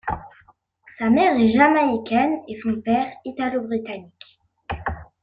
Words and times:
Sa 0.97 1.11
mère 1.11 1.39
est 1.39 1.51
jamaïcaine 1.51 2.39
et 2.47 2.59
son 2.63 2.81
père 2.81 3.13
italo-britannique. 3.23 4.39